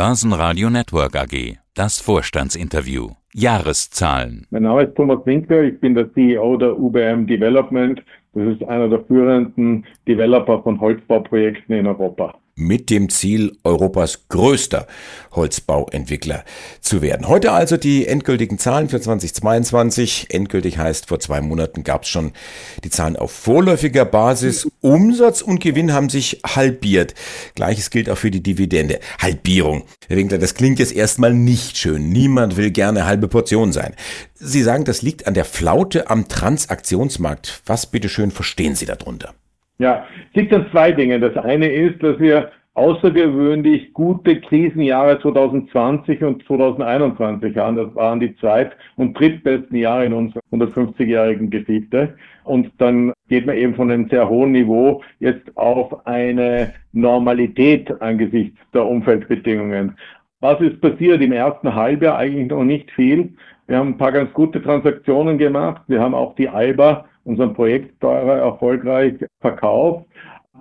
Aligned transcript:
Börsenradio 0.00 0.70
Network 0.70 1.14
AG. 1.14 1.58
Das 1.74 2.00
Vorstandsinterview. 2.00 3.10
Jahreszahlen. 3.34 4.46
Mein 4.48 4.62
Name 4.62 4.84
ist 4.84 4.94
Thomas 4.94 5.18
Winkler, 5.26 5.64
ich 5.64 5.78
bin 5.78 5.94
der 5.94 6.10
CEO 6.14 6.56
der 6.56 6.78
UBM 6.80 7.26
Development. 7.26 8.02
Das 8.32 8.46
ist 8.46 8.64
einer 8.66 8.88
der 8.88 9.04
führenden 9.04 9.84
Developer 10.08 10.62
von 10.62 10.80
Holzbauprojekten 10.80 11.76
in 11.76 11.86
Europa 11.86 12.34
mit 12.60 12.90
dem 12.90 13.08
Ziel, 13.08 13.56
Europas 13.64 14.28
größter 14.28 14.86
Holzbauentwickler 15.32 16.44
zu 16.80 17.02
werden. 17.02 17.28
Heute 17.28 17.52
also 17.52 17.76
die 17.76 18.06
endgültigen 18.06 18.58
Zahlen 18.58 18.88
für 18.88 19.00
2022. 19.00 20.26
Endgültig 20.30 20.78
heißt, 20.78 21.08
vor 21.08 21.20
zwei 21.20 21.40
Monaten 21.40 21.82
gab 21.82 22.02
es 22.02 22.08
schon 22.08 22.32
die 22.84 22.90
Zahlen 22.90 23.16
auf 23.16 23.32
vorläufiger 23.32 24.04
Basis. 24.04 24.68
Umsatz 24.80 25.42
und 25.42 25.60
Gewinn 25.60 25.92
haben 25.92 26.08
sich 26.08 26.40
halbiert. 26.46 27.14
Gleiches 27.54 27.90
gilt 27.90 28.10
auch 28.10 28.18
für 28.18 28.30
die 28.30 28.42
Dividende. 28.42 29.00
Halbierung. 29.20 29.84
Herr 30.08 30.16
Winkler, 30.16 30.38
das 30.38 30.54
klingt 30.54 30.78
jetzt 30.78 30.94
erstmal 30.94 31.32
nicht 31.32 31.78
schön. 31.78 32.10
Niemand 32.10 32.56
will 32.56 32.70
gerne 32.70 33.06
halbe 33.06 33.28
Portion 33.28 33.72
sein. 33.72 33.94
Sie 34.34 34.62
sagen, 34.62 34.84
das 34.84 35.02
liegt 35.02 35.26
an 35.26 35.34
der 35.34 35.44
Flaute 35.44 36.10
am 36.10 36.28
Transaktionsmarkt. 36.28 37.62
Was 37.66 37.90
bitteschön 37.90 38.30
verstehen 38.30 38.74
Sie 38.74 38.86
darunter? 38.86 39.34
Ja, 39.78 40.06
es 40.30 40.36
liegt 40.36 40.52
an 40.52 40.66
zwei 40.70 40.92
Dingen. 40.92 41.20
Das 41.20 41.36
eine 41.36 41.72
ist, 41.72 42.02
dass 42.02 42.18
wir 42.18 42.50
außergewöhnlich 42.74 43.92
gute 43.92 44.40
Krisenjahre 44.40 45.20
2020 45.20 46.22
und 46.22 46.44
2021 46.46 47.56
haben. 47.56 47.76
Das 47.76 47.94
waren 47.94 48.20
die 48.20 48.34
zweit- 48.36 48.76
und 48.96 49.18
drittbesten 49.18 49.76
Jahre 49.76 50.06
in 50.06 50.12
unserer 50.12 50.40
150-jährigen 50.52 51.50
Geschichte. 51.50 52.16
Und 52.44 52.70
dann 52.78 53.12
geht 53.28 53.46
man 53.46 53.56
eben 53.56 53.74
von 53.74 53.90
einem 53.90 54.08
sehr 54.08 54.28
hohen 54.28 54.52
Niveau 54.52 55.02
jetzt 55.18 55.56
auf 55.56 56.06
eine 56.06 56.72
Normalität 56.92 58.00
angesichts 58.00 58.58
der 58.72 58.86
Umfeldbedingungen. 58.86 59.96
Was 60.40 60.60
ist 60.60 60.80
passiert 60.80 61.20
im 61.20 61.32
ersten 61.32 61.74
Halbjahr? 61.74 62.16
Eigentlich 62.16 62.48
noch 62.48 62.64
nicht 62.64 62.90
viel. 62.92 63.34
Wir 63.66 63.78
haben 63.78 63.90
ein 63.90 63.98
paar 63.98 64.12
ganz 64.12 64.32
gute 64.32 64.62
Transaktionen 64.62 65.38
gemacht. 65.38 65.82
Wir 65.86 66.00
haben 66.00 66.14
auch 66.14 66.34
die 66.36 66.48
ALBA 66.48 67.04
unseren 67.24 67.52
Projektsteuerer 67.52 68.38
erfolgreich 68.38 69.14
verkauft 69.40 70.06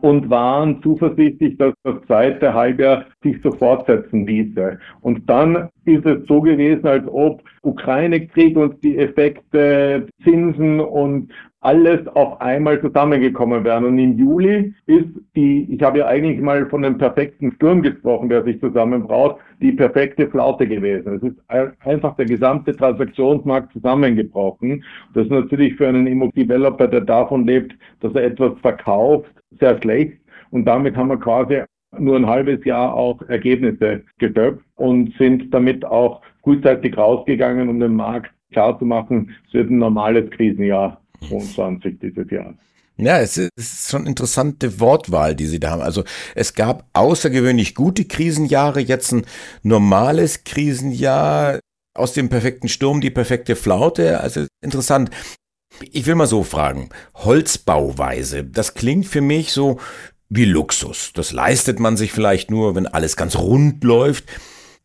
und 0.01 0.29
waren 0.29 0.81
zuversichtlich, 0.81 1.57
dass 1.57 1.73
das 1.83 1.95
zweite 2.07 2.53
Halbjahr 2.53 3.05
sich 3.23 3.37
so 3.43 3.51
fortsetzen 3.51 4.25
ließe. 4.25 4.79
Und 5.01 5.29
dann 5.29 5.69
ist 5.85 6.05
es 6.05 6.25
so 6.27 6.41
gewesen, 6.41 6.87
als 6.87 7.05
ob 7.07 7.41
Ukraine-Krieg 7.61 8.57
und 8.57 8.83
die 8.83 8.97
Effekte, 8.97 10.07
Zinsen 10.23 10.79
und 10.79 11.31
alles 11.61 12.07
auf 12.07 12.39
einmal 12.39 12.79
zusammengekommen 12.79 13.63
wären. 13.63 13.83
Und 13.83 13.99
im 13.99 14.17
Juli 14.17 14.73
ist 14.85 15.09
die, 15.35 15.67
ich 15.69 15.81
habe 15.81 15.99
ja 15.99 16.07
eigentlich 16.07 16.39
mal 16.39 16.65
von 16.69 16.85
einem 16.85 16.97
perfekten 16.97 17.51
Sturm 17.53 17.81
gesprochen, 17.81 18.29
der 18.29 18.43
sich 18.43 18.59
zusammenbraut, 18.61 19.37
die 19.61 19.73
perfekte 19.73 20.29
Flaute 20.29 20.67
gewesen. 20.67 21.15
Es 21.15 21.23
ist 21.23 21.37
einfach 21.85 22.15
der 22.15 22.25
gesamte 22.25 22.75
Transaktionsmarkt 22.75 23.73
zusammengebrochen. 23.73 24.83
Das 25.13 25.25
ist 25.25 25.31
natürlich 25.31 25.75
für 25.75 25.87
einen 25.87 26.07
Immobilien-Developer, 26.07 26.87
der 26.87 27.01
davon 27.01 27.45
lebt, 27.45 27.73
dass 27.99 28.15
er 28.15 28.23
etwas 28.23 28.57
verkauft, 28.61 29.31
sehr 29.59 29.77
schlecht. 29.81 30.17
Und 30.51 30.65
damit 30.65 30.95
haben 30.95 31.09
wir 31.09 31.17
quasi 31.17 31.63
nur 31.97 32.15
ein 32.15 32.27
halbes 32.27 32.63
Jahr 32.63 32.93
auch 32.93 33.21
Ergebnisse 33.27 34.03
geschöpft 34.19 34.63
und 34.75 35.13
sind 35.17 35.53
damit 35.53 35.83
auch 35.83 36.21
frühzeitig 36.43 36.97
rausgegangen, 36.97 37.67
um 37.67 37.79
den 37.79 37.95
Markt 37.95 38.31
klarzumachen, 38.51 39.35
es 39.47 39.53
wird 39.53 39.69
ein 39.69 39.77
normales 39.77 40.29
Krisenjahr 40.31 40.99
22 41.27 41.99
dieses 41.99 42.29
Jahr. 42.29 42.55
Ja, 42.97 43.19
es 43.19 43.37
ist 43.37 43.89
schon 43.89 44.05
interessante 44.05 44.81
Wortwahl, 44.81 45.33
die 45.33 45.45
Sie 45.45 45.59
da 45.59 45.71
haben. 45.71 45.81
Also 45.81 46.03
es 46.35 46.53
gab 46.53 46.89
außergewöhnlich 46.91 47.73
gute 47.73 48.03
Krisenjahre, 48.03 48.81
jetzt 48.81 49.13
ein 49.13 49.25
normales 49.63 50.43
Krisenjahr, 50.43 51.59
aus 51.93 52.13
dem 52.13 52.27
perfekten 52.29 52.67
Sturm 52.67 52.99
die 52.99 53.09
perfekte 53.09 53.55
Flaute. 53.55 54.19
Also 54.19 54.47
interessant. 54.61 55.11
Ich 55.91 56.05
will 56.07 56.15
mal 56.15 56.27
so 56.27 56.43
fragen. 56.43 56.89
Holzbauweise, 57.15 58.43
das 58.43 58.73
klingt 58.73 59.05
für 59.05 59.21
mich 59.21 59.53
so 59.53 59.79
wie 60.27 60.45
Luxus. 60.45 61.11
Das 61.13 61.31
leistet 61.31 61.79
man 61.79 61.95
sich 61.95 62.11
vielleicht 62.11 62.51
nur, 62.51 62.75
wenn 62.75 62.85
alles 62.85 63.15
ganz 63.15 63.37
rund 63.37 63.83
läuft. 63.83 64.25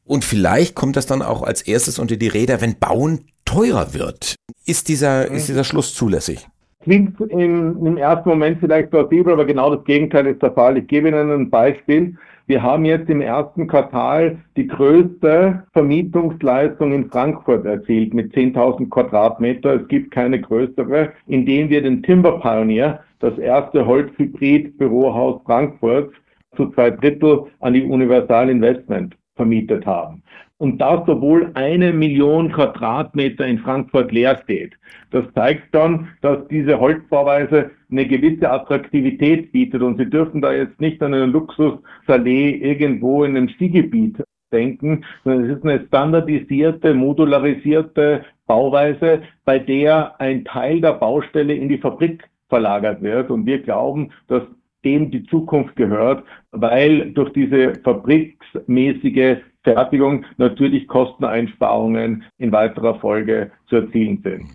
Und 0.04 0.24
vielleicht 0.24 0.74
kommt 0.74 0.96
das 0.96 1.06
dann 1.06 1.22
auch 1.22 1.42
als 1.42 1.62
erstes 1.62 1.98
unter 1.98 2.16
die 2.16 2.28
Räder, 2.28 2.60
wenn 2.60 2.78
Bauen 2.78 3.26
teurer 3.54 3.94
wird. 3.94 4.34
Ist 4.66 4.88
dieser, 4.88 5.30
ist 5.30 5.48
dieser 5.48 5.64
Schluss 5.64 5.94
zulässig? 5.94 6.46
Klingt 6.82 7.18
im, 7.20 7.86
im 7.86 7.96
ersten 7.96 8.28
Moment 8.28 8.58
vielleicht 8.60 8.90
plausibel, 8.90 9.32
aber 9.32 9.44
genau 9.44 9.74
das 9.74 9.84
Gegenteil 9.84 10.26
ist 10.26 10.42
der 10.42 10.52
Fall. 10.52 10.76
Ich 10.76 10.86
gebe 10.86 11.08
Ihnen 11.08 11.30
ein 11.30 11.50
Beispiel. 11.50 12.16
Wir 12.46 12.62
haben 12.62 12.84
jetzt 12.84 13.08
im 13.08 13.22
ersten 13.22 13.66
Quartal 13.68 14.38
die 14.56 14.66
größte 14.66 15.62
Vermietungsleistung 15.72 16.92
in 16.92 17.08
Frankfurt 17.08 17.64
erzielt 17.64 18.12
mit 18.12 18.34
10.000 18.34 18.90
Quadratmeter. 18.90 19.80
Es 19.80 19.88
gibt 19.88 20.10
keine 20.10 20.40
größere, 20.40 21.12
indem 21.26 21.70
wir 21.70 21.80
den 21.80 22.02
Timber 22.02 22.40
Pioneer, 22.40 23.00
das 23.20 23.38
erste 23.38 23.86
Holzhybrid-Bürohaus 23.86 25.40
Frankfurts, 25.46 26.12
zu 26.56 26.70
zwei 26.72 26.90
Drittel 26.90 27.44
an 27.60 27.72
die 27.72 27.82
Universal 27.82 28.50
Investment 28.50 29.16
vermietet 29.36 29.86
haben. 29.86 30.22
Und 30.58 30.78
das, 30.78 31.08
obwohl 31.08 31.50
eine 31.54 31.92
Million 31.92 32.52
Quadratmeter 32.52 33.46
in 33.46 33.58
Frankfurt 33.58 34.12
leer 34.12 34.40
steht. 34.44 34.74
Das 35.10 35.24
zeigt 35.34 35.74
dann, 35.74 36.08
dass 36.22 36.46
diese 36.48 36.78
Holzbauweise 36.78 37.72
eine 37.90 38.06
gewisse 38.06 38.50
Attraktivität 38.50 39.50
bietet. 39.50 39.82
Und 39.82 39.98
Sie 39.98 40.08
dürfen 40.08 40.40
da 40.40 40.52
jetzt 40.52 40.80
nicht 40.80 41.02
an 41.02 41.12
einen 41.12 41.32
Luxus-Salé 41.32 42.56
irgendwo 42.60 43.24
in 43.24 43.36
einem 43.36 43.48
Skigebiet 43.48 44.22
denken, 44.52 45.04
sondern 45.24 45.50
es 45.50 45.56
ist 45.56 45.64
eine 45.64 45.84
standardisierte, 45.86 46.94
modularisierte 46.94 48.24
Bauweise, 48.46 49.22
bei 49.44 49.58
der 49.58 50.20
ein 50.20 50.44
Teil 50.44 50.80
der 50.80 50.92
Baustelle 50.92 51.54
in 51.54 51.68
die 51.68 51.78
Fabrik 51.78 52.28
verlagert 52.48 53.02
wird. 53.02 53.30
Und 53.30 53.46
wir 53.46 53.60
glauben, 53.60 54.10
dass 54.28 54.42
dem 54.84 55.10
die 55.10 55.24
Zukunft 55.24 55.74
gehört, 55.76 56.24
weil 56.52 57.10
durch 57.12 57.32
diese 57.32 57.74
fabriksmäßige 57.82 59.38
Fertigung 59.64 60.24
natürlich 60.36 60.86
Kosteneinsparungen 60.86 62.24
in 62.38 62.52
weiterer 62.52 63.00
Folge 63.00 63.50
zu 63.68 63.76
erzielen 63.76 64.20
sind. 64.22 64.50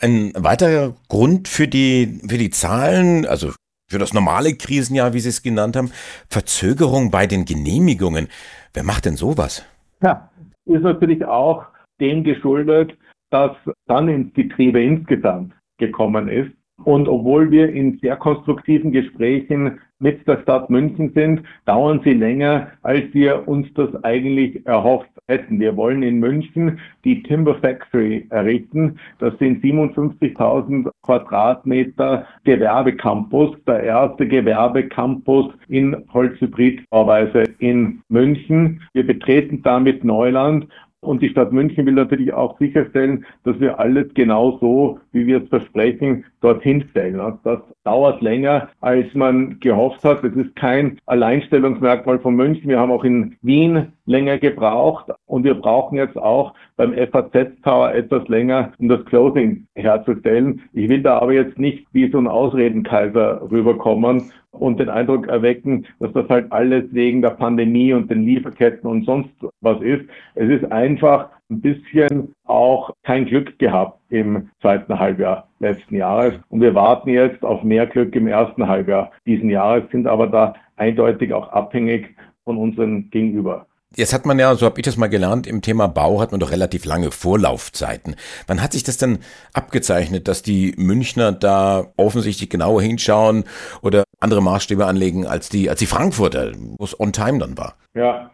Ein 0.00 0.32
weiterer 0.36 0.94
Grund 1.08 1.48
für 1.48 1.66
die, 1.66 2.20
für 2.28 2.38
die 2.38 2.50
Zahlen, 2.50 3.26
also 3.26 3.52
für 3.90 3.98
das 3.98 4.14
normale 4.14 4.54
Krisenjahr, 4.54 5.14
wie 5.14 5.20
Sie 5.20 5.30
es 5.30 5.42
genannt 5.42 5.76
haben, 5.76 5.90
Verzögerung 6.28 7.10
bei 7.10 7.26
den 7.26 7.44
Genehmigungen. 7.44 8.28
Wer 8.74 8.84
macht 8.84 9.06
denn 9.06 9.16
sowas? 9.16 9.66
Ja, 10.02 10.30
ist 10.66 10.82
natürlich 10.82 11.24
auch 11.24 11.66
dem 12.00 12.24
geschuldet, 12.24 12.96
dass 13.30 13.52
dann 13.86 14.08
ins 14.08 14.32
Getriebe 14.34 14.82
insgesamt 14.82 15.54
gekommen 15.78 16.28
ist. 16.28 16.52
Und 16.84 17.08
obwohl 17.08 17.50
wir 17.50 17.72
in 17.72 17.98
sehr 17.98 18.16
konstruktiven 18.16 18.92
Gesprächen 18.92 19.78
mit 20.02 20.26
der 20.26 20.40
Stadt 20.42 20.68
München 20.68 21.12
sind, 21.14 21.42
dauern 21.64 22.00
sie 22.04 22.14
länger, 22.14 22.68
als 22.82 23.04
wir 23.12 23.46
uns 23.46 23.72
das 23.74 23.88
eigentlich 24.02 24.66
erhofft 24.66 25.10
hätten. 25.28 25.60
Wir 25.60 25.76
wollen 25.76 26.02
in 26.02 26.18
München 26.18 26.80
die 27.04 27.22
Timber 27.22 27.54
Factory 27.54 28.26
errichten. 28.30 28.98
Das 29.20 29.38
sind 29.38 29.62
57.000 29.62 30.90
Quadratmeter 31.02 32.26
Gewerbecampus, 32.44 33.56
der 33.66 33.84
erste 33.84 34.26
Gewerbecampus 34.26 35.52
in 35.68 36.04
Holzhybridbauweise 36.12 37.44
in 37.60 38.02
München. 38.08 38.82
Wir 38.92 39.06
betreten 39.06 39.62
damit 39.62 40.02
Neuland 40.02 40.66
und 41.00 41.20
die 41.20 41.28
Stadt 41.28 41.52
München 41.52 41.84
will 41.84 41.94
natürlich 41.94 42.32
auch 42.32 42.58
sicherstellen, 42.58 43.24
dass 43.44 43.58
wir 43.58 43.80
alles 43.80 44.14
genau 44.14 44.58
so, 44.60 45.00
wie 45.10 45.26
wir 45.26 45.42
es 45.42 45.48
versprechen, 45.48 46.24
dorthin 46.42 46.84
stellen. 46.90 47.20
Und 47.20 47.38
das 47.44 47.60
dauert 47.84 48.20
länger, 48.20 48.68
als 48.80 49.06
man 49.14 49.58
gehofft 49.60 50.04
hat. 50.04 50.22
Das 50.22 50.32
ist 50.34 50.54
kein 50.56 50.98
Alleinstellungsmerkmal 51.06 52.18
von 52.18 52.34
München. 52.34 52.68
Wir 52.68 52.78
haben 52.78 52.92
auch 52.92 53.04
in 53.04 53.36
Wien 53.42 53.92
länger 54.04 54.38
gebraucht 54.38 55.06
und 55.26 55.44
wir 55.44 55.54
brauchen 55.54 55.96
jetzt 55.96 56.16
auch 56.16 56.54
beim 56.76 56.92
FAZ 56.94 57.48
Tower 57.62 57.94
etwas 57.94 58.26
länger, 58.28 58.72
um 58.78 58.88
das 58.88 59.04
Closing 59.04 59.66
herzustellen. 59.74 60.62
Ich 60.72 60.88
will 60.88 61.02
da 61.02 61.18
aber 61.18 61.32
jetzt 61.32 61.58
nicht 61.58 61.86
wie 61.92 62.10
so 62.10 62.18
ein 62.18 62.26
Ausredenkaiser 62.26 63.48
rüberkommen 63.50 64.32
und 64.50 64.80
den 64.80 64.88
Eindruck 64.88 65.28
erwecken, 65.28 65.86
dass 65.98 66.12
das 66.12 66.28
halt 66.28 66.50
alles 66.52 66.84
wegen 66.92 67.22
der 67.22 67.30
Pandemie 67.30 67.92
und 67.92 68.10
den 68.10 68.24
Lieferketten 68.24 68.88
und 68.88 69.04
sonst 69.04 69.30
was 69.60 69.80
ist. 69.80 70.04
Es 70.34 70.50
ist 70.50 70.70
einfach 70.70 71.30
ein 71.52 71.60
bisschen 71.60 72.34
auch 72.44 72.90
kein 73.02 73.26
Glück 73.26 73.58
gehabt 73.58 74.00
im 74.10 74.50
zweiten 74.60 74.98
Halbjahr 74.98 75.48
letzten 75.60 75.96
Jahres. 75.96 76.34
Und 76.48 76.60
wir 76.60 76.74
warten 76.74 77.10
jetzt 77.10 77.42
auf 77.44 77.62
mehr 77.62 77.86
Glück 77.86 78.14
im 78.14 78.26
ersten 78.26 78.66
Halbjahr 78.66 79.12
diesen 79.26 79.50
Jahres, 79.50 79.84
sind 79.90 80.06
aber 80.06 80.26
da 80.26 80.54
eindeutig 80.76 81.32
auch 81.32 81.48
abhängig 81.48 82.16
von 82.44 82.56
unseren 82.56 83.10
Gegenüber. 83.10 83.66
Jetzt 83.94 84.14
hat 84.14 84.24
man 84.24 84.38
ja, 84.38 84.54
so 84.54 84.64
habe 84.64 84.80
ich 84.80 84.86
das 84.86 84.96
mal 84.96 85.08
gelernt, 85.08 85.46
im 85.46 85.60
Thema 85.60 85.86
Bau 85.86 86.18
hat 86.18 86.30
man 86.30 86.40
doch 86.40 86.50
relativ 86.50 86.86
lange 86.86 87.10
Vorlaufzeiten. 87.10 88.16
Wann 88.46 88.62
hat 88.62 88.72
sich 88.72 88.84
das 88.84 88.96
denn 88.96 89.18
abgezeichnet, 89.52 90.28
dass 90.28 90.42
die 90.42 90.72
Münchner 90.78 91.30
da 91.30 91.92
offensichtlich 91.98 92.48
genauer 92.48 92.80
hinschauen 92.80 93.44
oder 93.82 94.04
andere 94.18 94.40
Maßstäbe 94.40 94.86
anlegen 94.86 95.26
als 95.26 95.50
die, 95.50 95.68
als 95.68 95.78
die 95.78 95.86
Frankfurter, 95.86 96.52
wo 96.78 96.84
es 96.84 96.98
on 96.98 97.12
time 97.12 97.38
dann 97.38 97.58
war? 97.58 97.74
Ja, 97.94 98.30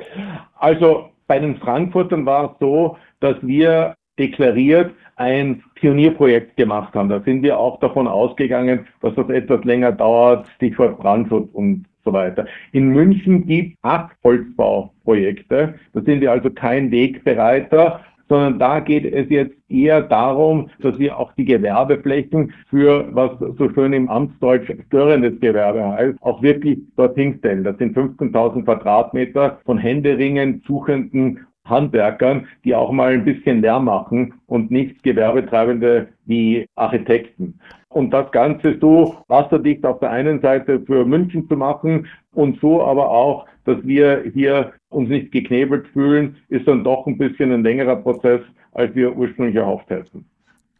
also 0.56 1.10
bei 1.28 1.38
den 1.38 1.56
Frankfurtern 1.56 2.26
war 2.26 2.52
es 2.52 2.58
so, 2.58 2.96
dass 3.20 3.36
wir 3.42 3.94
deklariert 4.18 4.92
ein 5.14 5.62
Pionierprojekt 5.74 6.56
gemacht 6.56 6.94
haben. 6.94 7.08
Da 7.08 7.20
sind 7.20 7.42
wir 7.42 7.58
auch 7.58 7.78
davon 7.80 8.08
ausgegangen, 8.08 8.86
dass 9.00 9.14
das 9.14 9.28
etwas 9.28 9.64
länger 9.64 9.92
dauert, 9.92 10.48
Stichwort 10.56 10.98
Brandschutz 10.98 11.48
und 11.52 11.86
so 12.04 12.12
weiter. 12.12 12.46
In 12.72 12.88
München 12.88 13.46
gibt 13.46 13.76
es 13.76 13.78
acht 13.82 14.16
Holzbauprojekte. 14.24 15.74
Da 15.92 16.00
sind 16.00 16.20
wir 16.20 16.32
also 16.32 16.50
kein 16.50 16.90
Wegbereiter, 16.90 18.00
sondern 18.28 18.58
da 18.58 18.80
geht 18.80 19.04
es 19.04 19.28
jetzt 19.30 19.54
eher 19.68 20.02
darum, 20.02 20.70
dass 20.80 20.98
wir 20.98 21.18
auch 21.18 21.32
die 21.32 21.44
Gewerbeflächen 21.44 22.52
für, 22.68 23.08
was 23.12 23.32
so 23.38 23.70
schön 23.70 23.92
im 23.92 24.08
Amtsdeutsch 24.08 24.70
störendes 24.86 25.40
Gewerbe 25.40 25.84
heißt, 25.84 26.18
auch 26.22 26.42
wirklich 26.42 26.78
dorthin 26.96 27.36
stellen. 27.38 27.64
Das 27.64 27.78
sind 27.78 27.96
15.000 27.96 28.64
Quadratmeter 28.64 29.58
von 29.64 29.78
Händeringen, 29.78 30.62
Suchenden 30.66 31.40
Handwerkern, 31.68 32.46
die 32.64 32.74
auch 32.74 32.90
mal 32.90 33.12
ein 33.12 33.24
bisschen 33.24 33.60
Lärm 33.60 33.84
machen 33.84 34.34
und 34.46 34.70
nicht 34.70 35.02
Gewerbetreibende 35.02 36.08
wie 36.24 36.66
Architekten. 36.76 37.60
Und 37.90 38.10
das 38.10 38.30
Ganze 38.32 38.78
so 38.80 39.16
wasserdicht 39.28 39.84
auf 39.84 39.98
der 40.00 40.10
einen 40.10 40.40
Seite 40.40 40.80
für 40.80 41.04
München 41.04 41.48
zu 41.48 41.56
machen 41.56 42.06
und 42.34 42.60
so 42.60 42.82
aber 42.82 43.10
auch, 43.10 43.46
dass 43.64 43.78
wir 43.86 44.24
hier 44.32 44.72
uns 44.90 45.08
nicht 45.08 45.32
geknebelt 45.32 45.88
fühlen, 45.88 46.36
ist 46.48 46.66
dann 46.66 46.84
doch 46.84 47.06
ein 47.06 47.18
bisschen 47.18 47.52
ein 47.52 47.62
längerer 47.62 47.96
Prozess, 47.96 48.40
als 48.72 48.94
wir 48.94 49.14
ursprünglich 49.16 49.56
erhofft 49.56 49.90
hätten. 49.90 50.24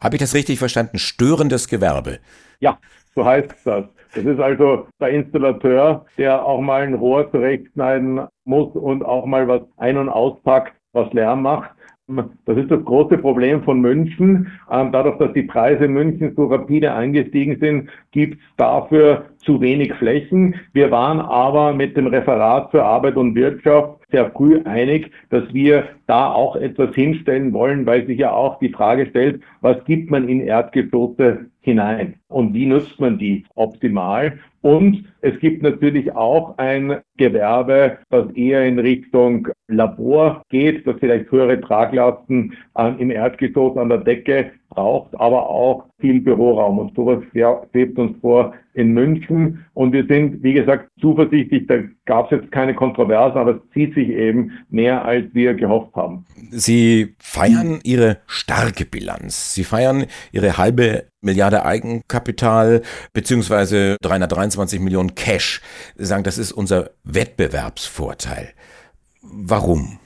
Habe 0.01 0.17
ich 0.17 0.21
das 0.21 0.35
richtig 0.35 0.59
verstanden? 0.59 0.99
Störendes 0.99 1.69
Gewerbe? 1.69 2.19
Ja, 2.61 2.79
so 3.15 3.25
heißt 3.25 3.55
das. 3.65 3.85
Das 4.15 4.25
ist 4.25 4.41
also 4.41 4.87
der 5.01 5.11
Installateur, 5.11 6.07
der 6.17 6.45
auch 6.45 6.61
mal 6.61 6.83
ein 6.83 6.95
Rohr 6.95 7.31
zurechtschneiden 7.31 8.27
muss 8.45 8.75
und 8.75 9.05
auch 9.05 9.27
mal 9.27 9.47
was 9.49 9.63
ein- 9.77 9.99
und 9.99 10.09
auspackt, 10.09 10.75
was 10.93 11.13
Lärm 11.13 11.43
macht. 11.43 11.71
Das 12.09 12.57
ist 12.57 12.71
das 12.71 12.83
große 12.87 13.19
Problem 13.19 13.63
von 13.63 13.83
München. 13.83 14.51
Ähm, 14.71 14.93
dadurch, 14.93 15.19
dass 15.19 15.31
die 15.35 15.43
Preise 15.43 15.85
in 15.85 15.93
München 15.93 16.33
so 16.35 16.47
rapide 16.47 16.93
angestiegen 16.93 17.59
sind, 17.61 17.91
gibt 18.13 18.35
es 18.35 18.41
dafür 18.57 19.27
zu 19.37 19.61
wenig 19.61 19.93
Flächen. 19.93 20.55
Wir 20.73 20.91
waren 20.91 21.21
aber 21.21 21.75
mit 21.75 21.99
dem 21.99 22.07
Referat 22.07 22.71
für 22.71 22.83
Arbeit 22.83 23.17
und 23.17 23.35
Wirtschaft 23.35 24.01
sehr 24.11 24.31
früh 24.31 24.63
einig, 24.65 25.11
dass 25.29 25.53
wir 25.53 25.85
da 26.07 26.33
auch 26.33 26.57
etwas 26.57 26.95
hinstellen 26.95 27.53
wollen, 27.53 27.85
weil 27.85 28.07
sich 28.07 28.19
ja 28.19 28.33
auch 28.33 28.59
die 28.59 28.71
Frage 28.71 29.07
stellt, 29.07 29.43
was 29.61 29.85
gibt 29.85 30.11
man 30.11 30.29
in 30.31 30.41
Erdgeschosse 30.41 31.51
hinein 31.61 32.15
und 32.29 32.55
wie 32.55 32.65
nutzt 32.65 32.99
man 32.99 33.19
die 33.19 33.45
optimal? 33.55 34.39
Und 34.61 35.05
es 35.21 35.39
gibt 35.41 35.63
natürlich 35.63 36.13
auch 36.15 36.59
ein 36.59 37.01
Gewerbe, 37.17 37.99
das 38.11 38.31
eher 38.33 38.65
in 38.65 38.79
Richtung 38.79 39.49
Labor 39.69 40.43
geht, 40.49 40.87
das 40.87 40.97
vielleicht 40.99 41.31
höhere 41.31 41.61
Traglasten 41.61 42.55
an, 42.75 42.99
im 42.99 43.11
Erdgeschoss 43.11 43.77
an 43.77 43.89
der 43.89 43.99
Decke 43.99 44.53
braucht, 44.79 45.19
aber 45.19 45.51
auch 45.51 45.87
viel 46.01 46.21
Büroraum. 46.21 46.79
Und 46.79 46.95
sowas 46.95 47.19
schwebt 47.33 47.99
uns 47.99 48.17
vor 48.21 48.55
in 48.75 48.93
München. 48.93 49.65
Und 49.75 49.93
wir 49.93 50.07
sind, 50.07 50.43
wie 50.43 50.53
gesagt, 50.53 50.89
zuversichtlich, 51.01 51.67
da 51.67 51.79
gab 52.07 52.31
es 52.31 52.39
jetzt 52.39 52.53
keine 52.53 52.75
Kontroversen, 52.75 53.39
aber 53.39 53.57
es 53.57 53.73
zieht 53.73 53.95
sich 53.95 54.09
eben 54.09 54.53
mehr, 54.71 55.05
als 55.05 55.27
wir 55.35 55.55
gehofft 55.55 55.95
haben. 55.97 56.25
Sie 56.51 57.15
feiern 57.19 57.81
Ihre 57.83 58.19
starke 58.27 58.85
Bilanz. 58.85 59.55
Sie 59.55 59.65
feiern 59.65 60.07
Ihre 60.31 60.57
halbe 60.59 61.07
Milliarde 61.21 61.65
Eigenkapital 61.65 62.83
beziehungsweise 63.13 63.97
323 64.03 64.79
Millionen 64.79 65.17
Cash. 65.17 65.61
Sie 65.97 66.05
sagen, 66.05 66.23
das 66.23 66.39
ist 66.39 66.53
unser 66.53 66.91
Wettbewerbsvorteil. 67.03 68.51
Warum? 69.23 69.99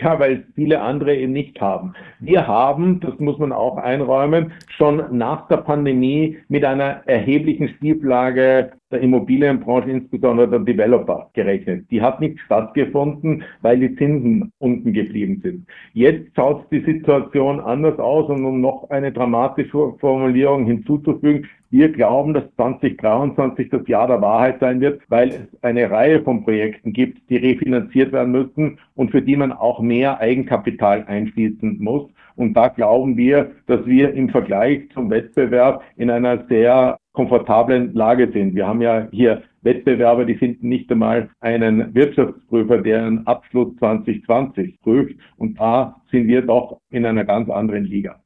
Ja, 0.00 0.18
weil 0.20 0.44
viele 0.54 0.80
andere 0.80 1.16
eben 1.16 1.32
nicht 1.32 1.60
haben. 1.60 1.94
Wir 2.20 2.46
haben, 2.46 3.00
das 3.00 3.18
muss 3.18 3.38
man 3.38 3.52
auch 3.52 3.78
einräumen, 3.78 4.52
schon 4.76 5.16
nach 5.16 5.48
der 5.48 5.58
Pandemie 5.58 6.38
mit 6.48 6.64
einer 6.64 7.02
erheblichen 7.06 7.68
Schieflage 7.68 8.72
der 8.90 9.00
Immobilienbranche, 9.00 9.90
insbesondere 9.90 10.48
der 10.48 10.60
Developer, 10.60 11.30
gerechnet. 11.34 11.90
Die 11.90 12.00
hat 12.00 12.20
nicht 12.20 12.40
stattgefunden, 12.40 13.42
weil 13.60 13.78
die 13.80 13.94
Zinsen 13.96 14.50
unten 14.58 14.92
geblieben 14.92 15.40
sind. 15.42 15.66
Jetzt 15.92 16.34
schaut 16.34 16.70
die 16.72 16.80
Situation 16.80 17.60
anders 17.60 17.98
aus 17.98 18.30
und 18.30 18.44
um 18.44 18.60
noch 18.60 18.88
eine 18.90 19.12
dramatische 19.12 19.94
Formulierung 20.00 20.64
hinzuzufügen, 20.64 21.46
wir 21.70 21.92
glauben, 21.92 22.32
dass 22.32 22.44
2023 22.56 23.68
das 23.68 23.86
Jahr 23.88 24.06
der 24.06 24.22
Wahrheit 24.22 24.58
sein 24.58 24.80
wird, 24.80 25.02
weil 25.08 25.28
es 25.28 25.62
eine 25.62 25.90
Reihe 25.90 26.22
von 26.22 26.42
Projekten 26.42 26.94
gibt, 26.94 27.28
die 27.28 27.36
refinanziert 27.36 28.10
werden 28.12 28.32
müssen 28.32 28.78
und 28.94 29.10
für 29.10 29.20
die 29.20 29.36
man 29.36 29.52
auch 29.52 29.80
mehr 29.80 30.18
Eigenkapital 30.18 31.04
einschließen 31.06 31.76
muss. 31.78 32.08
Und 32.38 32.54
da 32.54 32.68
glauben 32.68 33.16
wir, 33.16 33.50
dass 33.66 33.84
wir 33.84 34.14
im 34.14 34.28
Vergleich 34.28 34.88
zum 34.94 35.10
Wettbewerb 35.10 35.82
in 35.96 36.08
einer 36.08 36.46
sehr 36.46 36.96
komfortablen 37.12 37.92
Lage 37.94 38.30
sind. 38.32 38.54
Wir 38.54 38.64
haben 38.64 38.80
ja 38.80 39.08
hier 39.10 39.42
Wettbewerber, 39.62 40.24
die 40.24 40.36
finden 40.36 40.68
nicht 40.68 40.88
einmal 40.92 41.30
einen 41.40 41.92
Wirtschaftsprüfer, 41.96 42.78
der 42.78 43.04
einen 43.04 43.26
Abschluss 43.26 43.74
2020 43.80 44.80
prüft. 44.80 45.16
Und 45.36 45.58
da 45.58 46.00
sind 46.12 46.28
wir 46.28 46.42
doch 46.42 46.78
in 46.90 47.04
einer 47.06 47.24
ganz 47.24 47.50
anderen 47.50 47.84
Liga. 47.84 48.20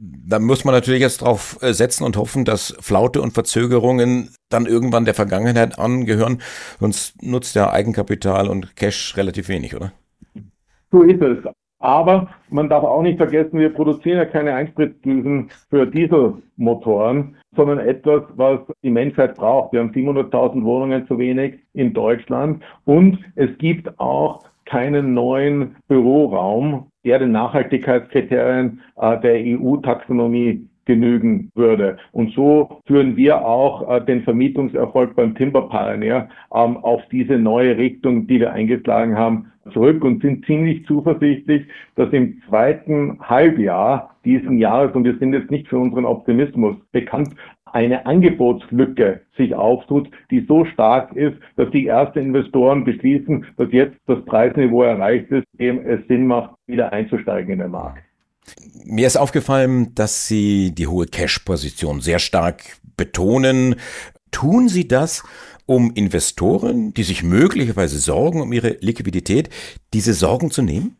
Da 0.00 0.40
muss 0.40 0.64
man 0.64 0.74
natürlich 0.74 1.00
jetzt 1.00 1.18
drauf 1.18 1.56
äh, 1.60 1.72
setzen 1.72 2.02
und 2.02 2.16
hoffen, 2.16 2.44
dass 2.44 2.76
Flaute 2.80 3.22
und 3.22 3.32
Verzögerungen 3.32 4.30
dann 4.48 4.66
irgendwann 4.66 5.04
der 5.04 5.14
Vergangenheit 5.14 5.78
angehören. 5.78 6.42
Sonst 6.80 7.22
nutzt 7.22 7.54
ja 7.54 7.70
Eigenkapital 7.70 8.48
und 8.48 8.74
Cash 8.74 9.16
relativ 9.16 9.48
wenig, 9.48 9.76
oder? 9.76 9.92
So 10.90 11.02
ist 11.04 11.22
es. 11.22 11.38
Aber 11.82 12.28
man 12.48 12.68
darf 12.68 12.84
auch 12.84 13.02
nicht 13.02 13.18
vergessen, 13.18 13.58
wir 13.58 13.74
produzieren 13.74 14.18
ja 14.18 14.24
keine 14.24 14.54
Einspritzdüsen 14.54 15.50
für 15.68 15.84
Dieselmotoren, 15.84 17.34
sondern 17.56 17.80
etwas, 17.80 18.22
was 18.36 18.60
die 18.84 18.90
Menschheit 18.90 19.34
braucht. 19.34 19.72
Wir 19.72 19.80
haben 19.80 19.90
700.000 19.90 20.62
Wohnungen 20.62 21.06
zu 21.08 21.18
wenig 21.18 21.58
in 21.74 21.92
Deutschland 21.92 22.62
und 22.84 23.18
es 23.34 23.50
gibt 23.58 23.98
auch 23.98 24.44
keinen 24.64 25.12
neuen 25.12 25.74
Büroraum, 25.88 26.86
der 27.04 27.18
den 27.18 27.32
Nachhaltigkeitskriterien 27.32 28.80
äh, 28.96 29.20
der 29.20 29.34
EU-Taxonomie 29.34 30.68
genügen 30.84 31.50
würde. 31.54 31.96
Und 32.12 32.32
so 32.34 32.80
führen 32.86 33.16
wir 33.16 33.44
auch 33.44 33.88
äh, 33.88 34.04
den 34.04 34.22
Vermietungserfolg 34.22 35.14
beim 35.14 35.34
Timber 35.34 35.68
Pioneer 35.68 36.28
ähm, 36.54 36.76
auf 36.78 37.02
diese 37.10 37.38
neue 37.38 37.76
Richtung, 37.76 38.26
die 38.26 38.40
wir 38.40 38.52
eingeschlagen 38.52 39.16
haben, 39.16 39.52
zurück 39.72 40.04
und 40.04 40.22
sind 40.22 40.44
ziemlich 40.44 40.84
zuversichtlich, 40.86 41.66
dass 41.94 42.12
im 42.12 42.42
zweiten 42.48 43.18
Halbjahr 43.20 44.16
diesen 44.24 44.58
Jahres, 44.58 44.94
und 44.94 45.04
wir 45.04 45.16
sind 45.18 45.32
jetzt 45.32 45.50
nicht 45.50 45.68
für 45.68 45.78
unseren 45.78 46.04
Optimismus 46.04 46.76
bekannt, 46.90 47.34
eine 47.72 48.04
Angebotslücke 48.04 49.22
sich 49.36 49.54
auftut, 49.54 50.10
die 50.30 50.40
so 50.46 50.64
stark 50.66 51.14
ist, 51.16 51.38
dass 51.56 51.70
die 51.70 51.86
ersten 51.86 52.18
Investoren 52.18 52.84
beschließen, 52.84 53.46
dass 53.56 53.72
jetzt 53.72 53.96
das 54.06 54.22
Preisniveau 54.26 54.82
erreicht 54.82 55.30
ist, 55.30 55.46
dem 55.58 55.78
es 55.86 56.06
Sinn 56.06 56.26
macht, 56.26 56.54
wieder 56.66 56.92
einzusteigen 56.92 57.52
in 57.52 57.58
den 57.60 57.70
Markt. 57.70 58.02
Mir 58.84 59.06
ist 59.06 59.16
aufgefallen, 59.16 59.94
dass 59.94 60.26
Sie 60.26 60.74
die 60.74 60.86
hohe 60.86 61.06
Cash-Position 61.06 62.00
sehr 62.00 62.18
stark 62.18 62.62
betonen. 62.96 63.76
Tun 64.30 64.68
Sie 64.68 64.88
das, 64.88 65.22
um 65.66 65.92
Investoren, 65.94 66.92
die 66.94 67.02
sich 67.02 67.22
möglicherweise 67.22 67.98
sorgen 67.98 68.40
um 68.40 68.52
ihre 68.52 68.76
Liquidität, 68.80 69.50
diese 69.94 70.14
Sorgen 70.14 70.50
zu 70.50 70.62
nehmen? 70.62 70.96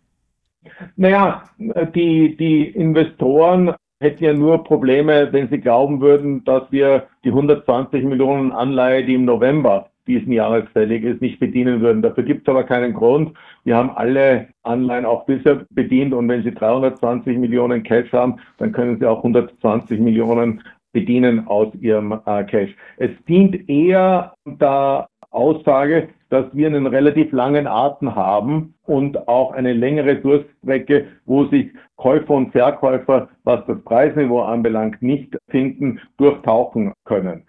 Naja, 0.97 1.45
die, 1.59 2.37
die 2.37 2.69
Investoren 2.69 3.75
hätten 4.01 4.25
ja 4.25 4.33
nur 4.33 4.65
Probleme, 4.65 5.33
wenn 5.33 5.49
sie 5.49 5.59
glauben 5.59 6.01
würden, 6.01 6.45
dass 6.45 6.65
wir 6.71 7.07
die 7.25 7.29
120 7.29 8.05
Millionen 8.05 8.53
Anleihe, 8.53 9.05
die 9.05 9.15
im 9.15 9.25
November 9.25 9.92
diesen 10.07 10.33
Jahres 10.33 10.69
fällig 10.73 11.05
ist, 11.05 11.21
nicht 11.21 11.39
bedienen 11.39 11.81
würden. 11.81 12.03
Dafür 12.03 12.25
gibt 12.25 12.47
es 12.47 12.51
aber 12.51 12.65
keinen 12.65 12.95
Grund. 12.95 13.37
Wir 13.65 13.77
haben 13.77 13.91
alle 13.91 14.49
Anleihen 14.63 15.05
auch 15.05 15.27
bisher 15.27 15.65
bedient 15.71 16.13
und 16.13 16.29
wenn 16.29 16.43
Sie 16.43 16.53
320 16.53 17.39
Millionen 17.39 17.83
Cash 17.83 18.13
haben, 18.13 18.37
dann 18.59 18.73
können 18.73 18.99
Sie 18.99 19.07
auch 19.07 19.19
120 19.19 20.01
Millionen 20.01 20.63
bedienen 20.93 21.47
aus 21.47 21.75
Ihrem 21.81 22.21
äh, 22.27 22.45
Cash. 22.45 22.75
Es 22.99 23.11
dient 23.27 23.69
eher 23.69 24.35
der 24.45 25.09
Aussage, 25.31 26.09
dass 26.29 26.47
wir 26.55 26.67
einen 26.67 26.87
relativ 26.87 27.33
langen 27.33 27.67
Atem 27.67 28.15
haben 28.15 28.75
und 28.87 29.29
auch 29.29 29.53
eine 29.53 29.73
längere 29.73 30.17
Durststrecke, 30.17 31.07
wo 31.27 31.45
sich 31.47 31.71
Käufer 31.97 32.35
und 32.35 32.53
Verkäufer, 32.53 33.29
was 33.45 33.65
das 33.67 33.83
Preisniveau 33.85 34.43
anbelangt, 34.43 35.01
nicht 35.03 35.37
finden, 35.49 36.01
durchtauchen 36.17 36.93
können. 37.05 37.45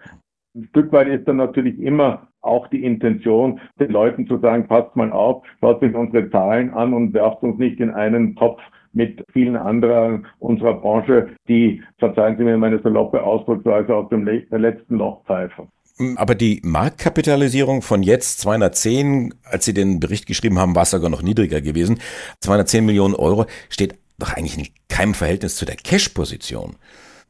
Ein 0.56 0.68
Stück 0.70 0.92
weit 0.92 1.08
ist 1.08 1.28
dann 1.28 1.38
natürlich 1.38 1.80
immer 1.80 2.28
auch 2.42 2.68
die 2.68 2.84
Intention, 2.84 3.60
den 3.80 3.92
Leuten 3.92 4.28
zu 4.28 4.38
sagen, 4.38 4.68
passt 4.68 4.96
mal 4.96 5.12
auf, 5.12 5.44
schaut 5.60 5.80
sich 5.80 5.96
unsere 5.96 6.30
Zahlen 6.30 6.72
an 6.74 6.94
und 6.94 7.14
werft 7.14 7.42
uns 7.42 7.58
nicht 7.58 7.80
in 7.80 7.90
einen 7.90 8.36
Topf 8.36 8.62
mit 8.92 9.24
vielen 9.34 9.56
anderen 9.56 10.28
unserer 10.38 10.76
Branche, 10.76 11.30
die, 11.48 11.82
verzeihen 11.98 12.38
Sie 12.38 12.44
mir 12.44 12.58
meine 12.58 12.80
saloppe 12.82 13.24
Ausdrucksweise, 13.24 13.96
aus 13.96 14.10
dem 14.10 14.26
letzten 14.26 14.98
Loch 14.98 15.24
pfeifen. 15.26 15.70
Aber 16.18 16.36
die 16.36 16.62
Marktkapitalisierung 16.64 17.82
von 17.82 18.04
jetzt 18.04 18.40
210, 18.42 19.34
als 19.46 19.66
Sie 19.66 19.74
den 19.74 20.00
Bericht 20.00 20.28
geschrieben 20.28 20.60
haben, 20.60 20.76
war 20.76 20.84
es 20.84 20.92
sogar 20.92 21.10
noch 21.10 21.24
niedriger 21.24 21.62
gewesen. 21.62 22.00
210 22.42 22.86
Millionen 22.86 23.16
Euro 23.16 23.46
steht 23.70 23.96
doch 24.20 24.34
eigentlich 24.34 24.58
in 24.58 24.68
keinem 24.88 25.14
Verhältnis 25.16 25.56
zu 25.56 25.66
der 25.66 25.76
Cash-Position. 25.76 26.76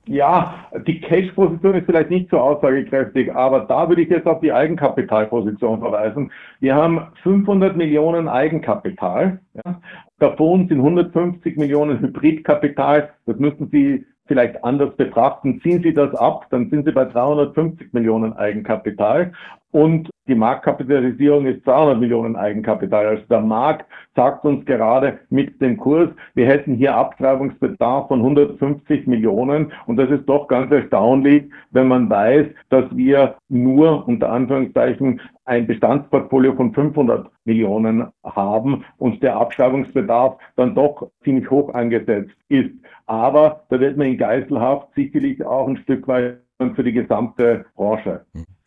Ja, 0.05 0.65
die 0.85 0.99
Cash-Position 0.99 1.75
ist 1.75 1.85
vielleicht 1.85 2.09
nicht 2.09 2.29
so 2.29 2.37
aussagekräftig, 2.37 3.33
aber 3.33 3.61
da 3.61 3.87
würde 3.87 4.01
ich 4.01 4.09
jetzt 4.09 4.27
auf 4.27 4.41
die 4.41 4.51
Eigenkapitalposition 4.51 5.79
verweisen. 5.79 6.29
Wir 6.59 6.75
haben 6.75 7.07
500 7.23 7.77
Millionen 7.77 8.27
Eigenkapital. 8.27 9.39
Ja. 9.65 9.79
Davon 10.19 10.67
sind 10.67 10.79
150 10.79 11.55
Millionen 11.55 12.01
Hybridkapital. 12.01 13.11
Das 13.25 13.37
müssen 13.37 13.69
Sie 13.71 14.05
vielleicht 14.25 14.61
anders 14.63 14.93
betrachten. 14.97 15.61
Ziehen 15.61 15.81
Sie 15.81 15.93
das 15.93 16.13
ab, 16.15 16.47
dann 16.49 16.69
sind 16.69 16.85
Sie 16.85 16.91
bei 16.91 17.05
350 17.05 17.93
Millionen 17.93 18.33
Eigenkapital 18.33 19.31
und 19.73 20.09
die 20.27 20.35
Marktkapitalisierung 20.35 21.47
ist 21.47 21.63
200 21.65 21.99
Millionen 21.99 22.35
Eigenkapital. 22.35 23.07
Also 23.07 23.23
der 23.29 23.41
Markt 23.41 23.85
sagt 24.15 24.45
uns 24.45 24.65
gerade 24.65 25.19
mit 25.29 25.59
dem 25.61 25.77
Kurs, 25.77 26.09
wir 26.35 26.45
hätten 26.45 26.75
hier 26.75 26.95
Abtreibungsbedarf 26.95 28.07
von 28.07 28.19
150 28.19 29.07
Millionen 29.07 29.73
und 29.87 29.97
das 29.97 30.09
ist 30.11 30.25
doch 30.29 30.47
ganz 30.47 30.71
erstaunlich, 30.71 31.51
wenn 31.71 31.87
man 31.87 32.09
weiß, 32.09 32.47
dass 32.69 32.85
wir 32.95 33.35
nur 33.49 34.07
unter 34.07 34.31
Anführungszeichen 34.31 35.19
ein 35.45 35.67
Bestandsportfolio 35.67 36.53
von 36.53 36.73
500 36.73 37.29
Millionen 37.43 38.07
haben 38.23 38.85
und 38.99 39.21
der 39.23 39.35
Abschreibungsbedarf 39.35 40.37
dann 40.55 40.75
doch 40.75 41.09
ziemlich 41.23 41.49
hoch 41.49 41.73
angesetzt 41.73 42.31
ist. 42.47 42.71
Aber 43.07 43.63
da 43.69 43.79
wird 43.79 43.97
man 43.97 44.07
in 44.07 44.17
Geiselhaft 44.17 44.93
sicherlich 44.95 45.43
auch 45.43 45.67
ein 45.67 45.77
Stück 45.77 46.07
weit 46.07 46.39
für 46.75 46.83
die 46.83 46.93
gesamte 46.93 47.65
Branche. 47.75 48.25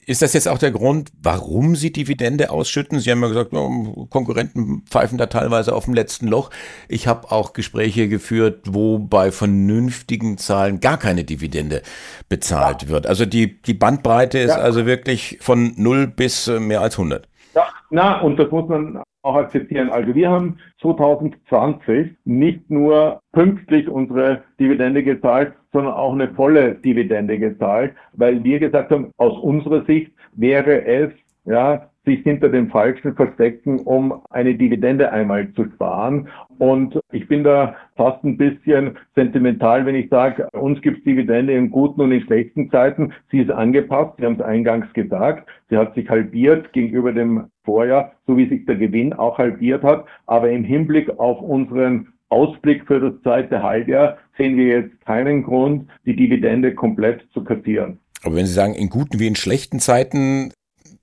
Ist 0.09 0.23
das 0.23 0.35
jetzt 0.35 0.47
auch 0.47 0.59
der 0.59 0.71
Grund, 0.71 1.11
warum 1.21 1.75
Sie 1.75 1.91
Dividende 1.91 2.51
ausschütten? 2.51 3.01
Sie 3.01 3.11
haben 3.11 3.23
ja 3.23 3.29
gesagt, 3.29 3.51
Konkurrenten 3.51 4.85
pfeifen 4.89 5.19
da 5.19 5.27
teilweise 5.27 5.75
auf 5.75 5.87
dem 5.87 5.95
letzten 5.95 6.29
Loch. 6.29 6.51
Ich 6.87 7.09
habe 7.09 7.33
auch 7.33 7.55
Gespräche 7.55 8.09
geführt, 8.09 8.67
wo 8.67 9.01
bei 9.01 9.33
vernünftigen 9.33 10.39
Zahlen 10.39 10.79
gar 10.79 10.97
keine 10.97 11.25
Dividende 11.25 11.83
bezahlt 12.29 12.85
ja. 12.85 12.89
wird. 12.91 13.09
Also 13.09 13.27
die, 13.27 13.61
die 13.63 13.75
Bandbreite 13.75 14.39
ist 14.39 14.51
ja. 14.51 14.59
also 14.59 14.87
wirklich 14.87 15.39
von 15.41 15.73
0 15.77 16.07
bis 16.07 16.47
äh, 16.47 16.61
mehr 16.61 16.83
als 16.83 16.95
100. 16.95 17.27
Ja, 17.57 17.67
na, 17.91 18.21
und 18.21 18.37
das 18.37 18.49
muss 18.53 18.69
man 18.69 19.03
auch 19.27 19.37
akzeptieren. 19.37 19.91
Also 19.91 20.15
wir 20.15 20.31
haben 20.31 20.59
2020 20.81 22.17
nicht 22.25 22.71
nur 22.71 23.21
pünktlich 23.33 23.89
unsere 23.89 24.45
Dividende 24.59 25.03
gezahlt, 25.03 25.53
sondern 25.73 25.95
auch 25.95 26.13
eine 26.13 26.29
volle 26.29 26.77
Dividende 26.77 27.39
gezahlt, 27.39 27.95
weil 28.13 28.43
wir 28.45 28.59
gesagt 28.61 28.91
haben, 28.91 29.11
aus 29.17 29.39
unserer 29.39 29.85
Sicht 29.85 30.13
wäre 30.35 30.85
es 30.87 31.11
ja, 31.45 31.91
sich 32.07 32.23
hinter 32.23 32.49
dem 32.49 32.71
Falschen 32.71 33.15
verstecken, 33.15 33.81
um 33.81 34.23
eine 34.31 34.55
Dividende 34.55 35.13
einmal 35.13 35.53
zu 35.53 35.65
sparen. 35.75 36.29
Und 36.59 36.99
ich 37.13 37.27
bin 37.29 37.45
da 37.45 37.75
fast 37.97 38.25
ein 38.25 38.37
bisschen 38.37 38.97
sentimental, 39.15 39.85
wenn 39.85 39.97
ich 39.97 40.09
sage, 40.09 40.49
uns 40.53 40.81
gibt 40.81 40.99
es 40.99 41.05
Dividende 41.05 41.53
in 41.53 41.71
guten 41.71 42.01
und 42.01 42.13
in 42.13 42.23
schlechten 42.23 42.71
Zeiten. 42.71 43.13
Sie 43.31 43.41
ist 43.41 43.51
angepasst, 43.51 44.15
Sie 44.19 44.25
haben 44.25 44.35
es 44.35 44.41
eingangs 44.41 44.91
gesagt. 44.95 45.49
Sie 45.69 45.77
hat 45.77 45.95
sich 45.95 46.09
halbiert 46.09 46.73
gegenüber 46.73 47.13
dem 47.13 47.51
Vorjahr, 47.65 48.13
so 48.27 48.37
wie 48.37 48.49
sich 48.49 48.65
der 48.67 48.77
Gewinn 48.77 49.13
auch 49.13 49.39
halbiert 49.39 49.83
hat. 49.83 50.07
Aber 50.27 50.49
im 50.51 50.63
Hinblick 50.63 51.19
auf 51.19 51.41
unseren 51.41 52.13
Ausblick 52.29 52.87
für 52.87 53.01
das 53.01 53.21
zweite 53.23 53.63
Halbjahr 53.63 54.19
sehen 54.37 54.57
wir 54.57 54.67
jetzt 54.67 55.01
keinen 55.05 55.43
Grund, 55.43 55.89
die 56.05 56.15
Dividende 56.15 56.75
komplett 56.75 57.27
zu 57.33 57.43
kassieren. 57.43 57.99
Aber 58.23 58.37
wenn 58.37 58.47
Sie 58.47 58.53
sagen, 58.53 58.75
in 58.75 58.89
guten 58.89 59.21
wie 59.21 59.27
in 59.27 59.37
schlechten 59.37 59.79
Zeiten, 59.79 60.53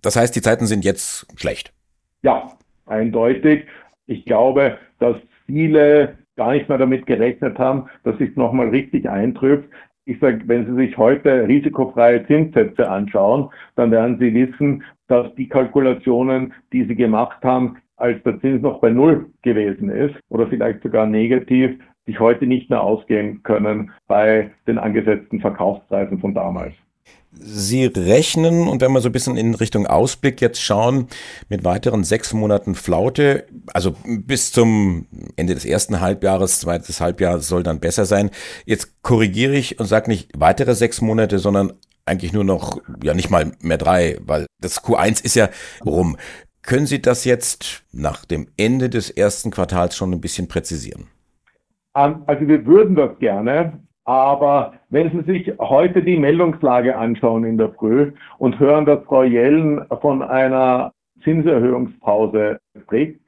das 0.03 0.15
heißt, 0.15 0.35
die 0.35 0.41
Zeiten 0.41 0.67
sind 0.67 0.85
jetzt 0.85 1.25
schlecht. 1.39 1.73
Ja, 2.21 2.51
eindeutig. 2.85 3.65
Ich 4.05 4.25
glaube, 4.25 4.77
dass 4.99 5.15
viele 5.45 6.17
gar 6.35 6.51
nicht 6.51 6.69
mehr 6.69 6.77
damit 6.77 7.05
gerechnet 7.05 7.57
haben, 7.57 7.89
dass 8.03 8.17
sich 8.17 8.35
nochmal 8.35 8.69
richtig 8.69 9.09
eintrifft. 9.09 9.67
Ich 10.05 10.19
sage, 10.19 10.41
wenn 10.47 10.65
Sie 10.65 10.75
sich 10.75 10.97
heute 10.97 11.47
risikofreie 11.47 12.25
Zinssätze 12.27 12.89
anschauen, 12.89 13.49
dann 13.75 13.91
werden 13.91 14.19
Sie 14.19 14.33
wissen, 14.33 14.83
dass 15.07 15.33
die 15.35 15.47
Kalkulationen, 15.47 16.53
die 16.73 16.83
Sie 16.85 16.95
gemacht 16.95 17.43
haben, 17.43 17.77
als 17.95 18.21
der 18.23 18.39
Zins 18.41 18.61
noch 18.61 18.81
bei 18.81 18.89
Null 18.89 19.27
gewesen 19.43 19.89
ist 19.89 20.15
oder 20.29 20.47
vielleicht 20.47 20.81
sogar 20.83 21.05
negativ, 21.05 21.79
sich 22.05 22.19
heute 22.19 22.45
nicht 22.45 22.69
mehr 22.69 22.83
ausgehen 22.83 23.43
können 23.43 23.91
bei 24.07 24.51
den 24.67 24.77
angesetzten 24.77 25.39
Verkaufspreisen 25.39 26.19
von 26.19 26.33
damals. 26.33 26.73
Sie 27.39 27.85
rechnen, 27.85 28.67
und 28.67 28.81
wenn 28.81 28.91
wir 28.91 29.01
so 29.01 29.09
ein 29.09 29.11
bisschen 29.11 29.37
in 29.37 29.53
Richtung 29.53 29.87
Ausblick 29.87 30.41
jetzt 30.41 30.61
schauen, 30.61 31.07
mit 31.49 31.63
weiteren 31.63 32.03
sechs 32.03 32.33
Monaten 32.33 32.75
Flaute, 32.75 33.45
also 33.73 33.95
bis 34.05 34.51
zum 34.51 35.07
Ende 35.35 35.53
des 35.53 35.65
ersten 35.65 35.99
Halbjahres, 35.99 36.61
zweites 36.61 37.01
Halbjahr 37.01 37.39
soll 37.39 37.63
dann 37.63 37.79
besser 37.79 38.05
sein. 38.05 38.29
Jetzt 38.65 39.01
korrigiere 39.01 39.53
ich 39.53 39.79
und 39.79 39.85
sage 39.85 40.09
nicht 40.09 40.31
weitere 40.37 40.75
sechs 40.75 41.01
Monate, 41.01 41.39
sondern 41.39 41.73
eigentlich 42.05 42.33
nur 42.33 42.43
noch, 42.43 42.79
ja 43.01 43.13
nicht 43.13 43.29
mal 43.29 43.51
mehr 43.61 43.77
drei, 43.77 44.17
weil 44.21 44.45
das 44.59 44.83
Q1 44.83 45.23
ist 45.23 45.35
ja 45.35 45.49
rum. 45.85 46.17
Können 46.61 46.85
Sie 46.85 47.01
das 47.01 47.25
jetzt 47.25 47.83
nach 47.91 48.25
dem 48.25 48.47
Ende 48.57 48.89
des 48.89 49.09
ersten 49.09 49.51
Quartals 49.51 49.97
schon 49.97 50.13
ein 50.13 50.21
bisschen 50.21 50.47
präzisieren? 50.47 51.07
Ähm, 51.95 52.23
also 52.25 52.47
wir 52.47 52.65
würden 52.65 52.95
das 52.95 53.17
gerne. 53.19 53.79
Aber 54.05 54.73
wenn 54.93 55.09
Sie 55.09 55.31
sich 55.31 55.51
heute 55.57 56.03
die 56.03 56.17
Meldungslage 56.17 56.95
anschauen 56.95 57.45
in 57.45 57.57
der 57.57 57.69
Früh 57.69 58.11
und 58.37 58.59
hören, 58.59 58.85
dass 58.85 59.03
Frau 59.05 59.23
Jellen 59.23 59.83
von 60.01 60.21
einer 60.21 60.93
Zinserhöhungspause 61.23 62.59
spricht, 62.79 63.19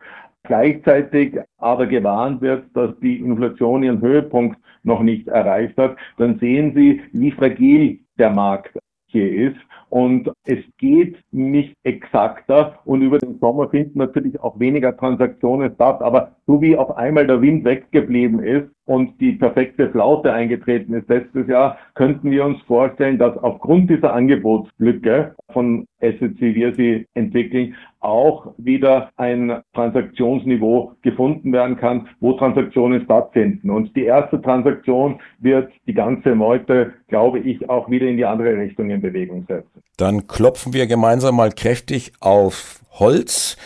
gleichzeitig 0.43 1.39
aber 1.57 1.87
gewarnt 1.87 2.41
wird, 2.41 2.65
dass 2.75 2.91
die 2.99 3.19
Inflation 3.19 3.81
ihren 3.81 3.99
Höhepunkt 3.99 4.59
noch 4.83 5.01
nicht 5.01 5.27
erreicht 5.27 5.75
hat, 5.77 5.97
dann 6.19 6.37
sehen 6.37 6.75
Sie, 6.75 7.01
wie 7.13 7.31
fragil 7.31 7.99
der 8.19 8.29
Markt 8.29 8.77
hier 9.07 9.49
ist. 9.49 9.57
Und 9.89 10.31
es 10.45 10.59
geht 10.77 11.17
nicht 11.31 11.73
exakter 11.83 12.79
und 12.85 13.01
über 13.01 13.17
den 13.17 13.39
Sommer 13.39 13.69
finden 13.69 13.97
natürlich 13.97 14.39
auch 14.39 14.59
weniger 14.59 14.95
Transaktionen 14.95 15.73
statt. 15.73 16.01
Aber 16.01 16.35
so 16.45 16.61
wie 16.61 16.77
auf 16.77 16.95
einmal 16.95 17.25
der 17.25 17.41
Wind 17.41 17.65
weggeblieben 17.65 18.43
ist, 18.43 18.69
und 18.85 19.19
die 19.19 19.33
perfekte 19.33 19.89
Flaute 19.89 20.31
eingetreten 20.31 20.93
ist 20.93 21.09
letztes 21.09 21.47
Jahr, 21.47 21.77
könnten 21.95 22.29
wir 22.29 22.45
uns 22.45 22.61
vorstellen, 22.63 23.17
dass 23.17 23.37
aufgrund 23.37 23.89
dieser 23.89 24.13
Angebotslücke 24.13 25.35
von 25.51 25.87
Assets, 26.01 26.39
wie 26.39 26.53
wir 26.53 26.73
sie 26.75 27.07
entwickeln, 27.15 27.75
auch 27.99 28.53
wieder 28.57 29.09
ein 29.17 29.61
Transaktionsniveau 29.73 30.93
gefunden 31.01 31.51
werden 31.51 31.77
kann, 31.77 32.07
wo 32.19 32.33
Transaktionen 32.33 33.03
stattfinden. 33.03 33.71
Und 33.71 33.95
die 33.95 34.03
erste 34.03 34.39
Transaktion 34.41 35.19
wird 35.39 35.71
die 35.87 35.93
ganze 35.93 36.35
Meute, 36.35 36.93
glaube 37.07 37.39
ich, 37.39 37.67
auch 37.69 37.89
wieder 37.89 38.05
in 38.05 38.17
die 38.17 38.25
andere 38.25 38.55
Richtung 38.57 38.91
in 38.91 39.01
Bewegung 39.01 39.45
setzen. 39.47 39.81
Dann 39.97 40.27
klopfen 40.27 40.73
wir 40.73 40.85
gemeinsam 40.85 41.35
mal 41.35 41.51
kräftig 41.51 42.11
auf 42.19 42.81
Holz. 42.91 43.57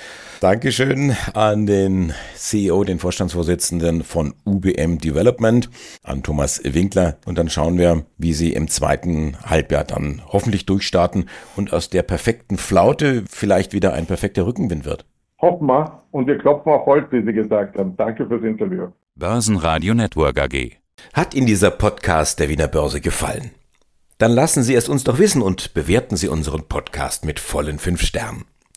Dankeschön 0.42 1.18
an 1.34 1.66
den 1.66 2.14
CEO, 2.34 2.86
den 2.86 3.00
Vorstandsvorsitzenden 3.00 4.04
von 4.04 4.34
UBM 4.46 4.98
Development, 4.98 5.70
an 6.02 6.24
Thomas 6.24 6.62
Winkler. 6.64 7.18
Und 7.26 7.38
dann 7.38 7.50
schauen 7.50 7.78
wir, 7.78 8.06
wie 8.18 8.32
Sie 8.32 8.54
im 8.54 8.70
zweiten 8.70 9.36
Halbjahr 9.44 9.84
dann 9.84 10.22
hoffentlich 10.26 10.66
durchstarten 10.66 11.26
und 11.58 11.74
aus 11.74 11.90
der 11.90 12.04
perfekten 12.04 12.56
Flaute 12.56 13.26
vielleicht 13.30 13.74
wieder 13.74 13.92
ein 13.92 14.06
perfekter 14.06 14.46
Rückenwind 14.46 14.86
wird. 14.86 15.06
Hoffen 15.42 15.68
wir 15.68 16.04
und 16.12 16.28
wir 16.28 16.38
klopfen 16.38 16.72
auf 16.72 16.86
Holz, 16.86 17.08
wie 17.12 17.26
Sie 17.26 17.34
gesagt 17.34 17.78
haben. 17.78 17.98
Danke 17.98 18.26
fürs 18.26 18.44
Interview. 18.44 18.88
Börsenradio 19.16 19.94
Network 19.94 20.40
AG. 20.40 20.78
Hat 21.14 21.36
Ihnen 21.36 21.48
dieser 21.48 21.72
Podcast 21.72 22.40
der 22.40 22.48
Wiener 22.48 22.70
Börse 22.70 23.02
gefallen? 23.02 23.52
Dann 24.20 24.32
lassen 24.32 24.64
Sie 24.64 24.76
es 24.76 24.88
uns 24.88 25.04
doch 25.04 25.20
wissen 25.20 25.42
und 25.42 25.74
bewerten 25.74 26.16
Sie 26.16 26.30
unseren 26.30 26.64
Podcast 26.70 27.26
mit 27.26 27.42
vollen 27.42 27.78
fünf 27.78 28.02
Sternen. 28.02 28.46